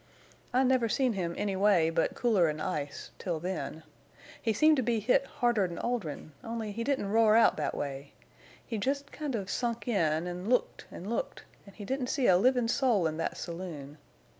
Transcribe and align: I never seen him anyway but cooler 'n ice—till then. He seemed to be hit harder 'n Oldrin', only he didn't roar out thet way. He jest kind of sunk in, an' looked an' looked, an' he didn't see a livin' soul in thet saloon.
I 0.51 0.63
never 0.63 0.89
seen 0.89 1.13
him 1.13 1.35
anyway 1.37 1.91
but 1.91 2.15
cooler 2.15 2.47
'n 2.47 2.59
ice—till 2.59 3.39
then. 3.39 3.83
He 4.41 4.51
seemed 4.51 4.77
to 4.77 4.81
be 4.81 4.99
hit 4.99 5.27
harder 5.27 5.65
'n 5.65 5.77
Oldrin', 5.77 6.31
only 6.43 6.71
he 6.71 6.83
didn't 6.83 7.11
roar 7.11 7.35
out 7.35 7.55
thet 7.55 7.75
way. 7.75 8.13
He 8.65 8.79
jest 8.79 9.11
kind 9.11 9.35
of 9.35 9.47
sunk 9.47 9.87
in, 9.87 10.25
an' 10.25 10.49
looked 10.49 10.87
an' 10.89 11.07
looked, 11.07 11.43
an' 11.67 11.73
he 11.73 11.85
didn't 11.85 12.07
see 12.07 12.25
a 12.25 12.35
livin' 12.35 12.67
soul 12.67 13.05
in 13.05 13.17
thet 13.19 13.37
saloon. 13.37 13.99